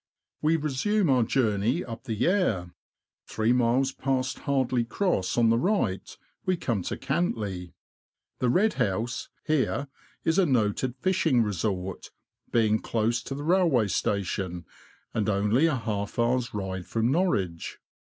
We 0.41 0.55
resume 0.57 1.11
our 1.11 1.21
journey 1.21 1.85
up 1.85 2.05
the 2.05 2.15
Yare: 2.15 2.73
three 3.27 3.53
miles 3.53 3.91
past 3.91 4.39
Hardley 4.39 4.83
Cross, 4.83 5.37
on 5.37 5.51
the 5.51 5.59
right, 5.59 6.17
we 6.43 6.57
come 6.57 6.81
to 6.81 6.97
Cantley. 6.97 7.75
The" 8.39 8.49
Red 8.49 8.73
House" 8.81 9.29
here 9.45 9.89
is 10.23 10.39
a 10.39 10.47
noted 10.47 10.95
fishing 11.01 11.43
resort, 11.43 12.09
being 12.51 12.79
close 12.79 13.21
to 13.21 13.35
the 13.35 13.43
railway 13.43 13.89
station, 13.89 14.65
and 15.13 15.29
only 15.29 15.67
a 15.67 15.75
half 15.75 16.17
hour's 16.17 16.51
ride 16.51 16.87
from 16.87 17.11
Norwich. 17.11 17.77